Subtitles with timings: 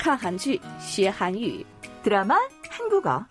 [0.00, 1.64] 看韩剧学韩语，
[2.02, 2.36] 드라마
[2.70, 3.24] 한국어.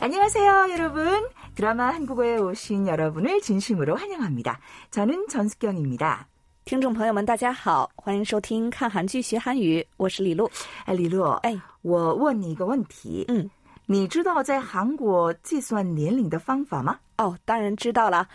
[0.00, 1.26] 안녕하세요, 여러분.
[1.54, 4.60] 드라마 한국어에 오신 여러분을 진심으로 환영합니다.
[4.90, 6.26] 저는 전숙경입니다.
[6.66, 10.50] 听众朋友们，大家好，欢迎收听看韩剧学韩语，我是李璐。
[10.84, 13.48] 哎，李璐，哎，我问你一个问题，嗯，
[13.86, 16.98] 你知道在韩国计算年龄的方法吗？
[17.18, 18.26] 哦，当然知道了。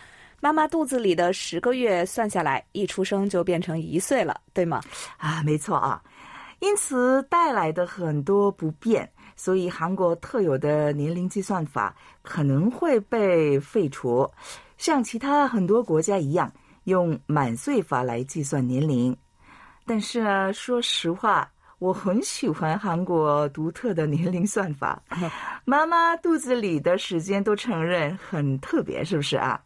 [0.45, 4.79] 妈妈肚子里的十个月算下来，一出生就变成一岁了，对吗？
[5.17, 5.99] 啊，没错啊。
[6.59, 14.29] 因此带来的很多不便，所以韩国特有的年龄计算法可能会被废除，
[14.77, 16.53] 像其他很多国家一样，
[16.83, 19.17] 用满岁法来计算年龄。
[19.83, 25.01] 但是呢，说实话，我很喜欢韩国独特的年龄算法。
[25.65, 29.59] 妈妈肚子里的时间都承认很特别，是不是啊？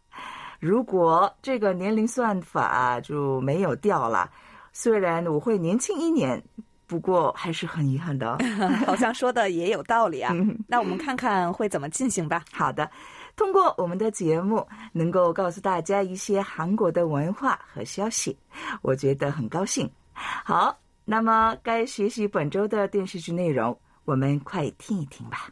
[0.59, 4.29] 如果这个年龄算法就没有掉了，
[4.73, 6.41] 虽然我会年轻一年，
[6.87, 8.37] 不过还是很遗憾的。
[8.85, 10.33] 好像说的也有道理啊。
[10.67, 12.43] 那我们看看会怎么进行吧。
[12.51, 12.89] 好的，
[13.35, 18.37] 通过我们的节目，能够告诉大家一些韩国的文化和消息，
[18.81, 19.89] 我觉得很高兴。
[20.13, 25.49] 好，那么该学习本周的电视剧内容，我们快听一听吧。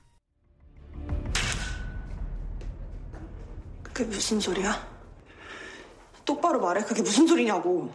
[3.94, 4.73] 그게 무슨 소리야?
[6.27, 6.83] 똑바로 말해.
[6.83, 7.94] 그게 무슨 소리냐고.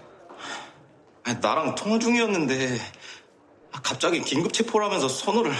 [1.25, 2.79] 아니, 나랑 통화 중이었는데
[3.73, 5.53] 아, 갑자기 긴급 체포라면서 선호를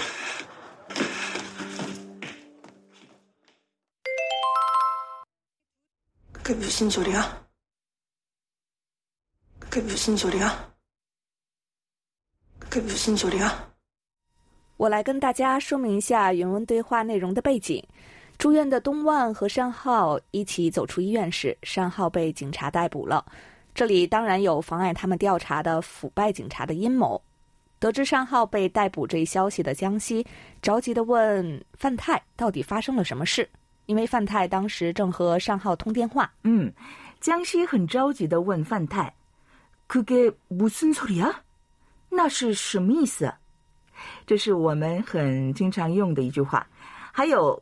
[6.33, 7.47] 그게 무슨 소리야?
[9.59, 10.73] 그게 무슨 소리야?
[12.57, 13.69] 그게 무슨 소리야?
[14.77, 17.83] 我来跟大家说明一下原文对话内容的背景。
[18.37, 23.25] 住院的东万和山浩一起走出医院时，山浩被警察逮捕了。
[23.75, 27.21] 这里当然有妨碍他们调查的腐败警察的阴谋。
[27.79, 30.25] 得知山浩被逮捕这一消息的江西
[30.61, 33.49] 着急地问范泰到底发生了什么事，
[33.87, 36.31] 因为范泰当时正和山浩通电话。
[36.43, 36.71] 嗯，
[37.19, 39.11] 江西很着急的问范泰：“
[39.89, 41.33] 그게무슨소리야？
[42.09, 43.33] 那是什么意思？”
[44.25, 46.65] 这是我们很经常用的一句话。
[47.11, 47.61] 还有。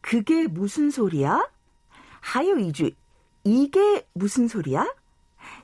[0.00, 1.40] 그게 무슨 소리야?
[2.20, 2.96] 还有一句
[3.42, 4.86] 이게 무슨 소리야?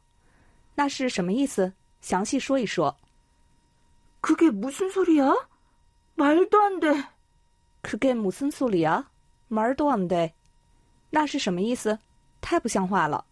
[0.77, 1.73] 那是什么意思？
[2.01, 2.97] 详细说一说。
[4.21, 5.35] 그게무슨소리야
[6.17, 7.05] 말도 안 돼.
[7.83, 10.35] 그게무슨소리야말도안 돼。
[11.11, 11.99] 那是什么意思？
[12.41, 13.25] 太不像话了。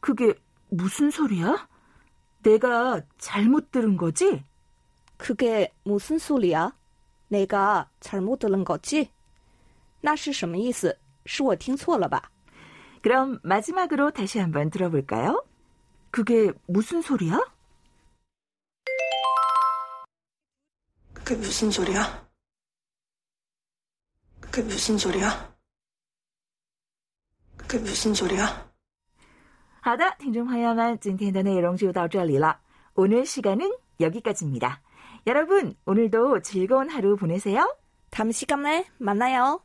[0.00, 0.34] 그게
[0.68, 1.68] 무슨 소리야?
[2.42, 4.44] 내가 잘못 들은 거지?
[5.16, 6.76] 그게 무슨 소리야?
[7.28, 9.10] 내가 잘못 들은 거지?
[10.00, 10.96] 那是什么意思?
[11.24, 12.30] 是我听错了吧?
[13.02, 15.44] 그럼 마지막으로 다시 한번 들어볼까요?
[16.10, 17.40] 그게 무슨 소리야?
[21.30, 22.26] 그게 무슨 소리야?
[24.40, 25.54] 그게 무슨 소리야?
[27.56, 28.66] 그게 무슨 소리야?
[29.80, 32.60] 好的，听众朋友们，今天的内容就到这里了。
[32.94, 34.82] 오늘시간은여기까지입니다。
[35.26, 37.76] 여러분，오늘도즐거운하루보내세요。
[38.10, 39.60] 다음시간에만나요